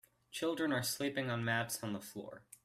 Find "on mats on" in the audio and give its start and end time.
1.29-1.93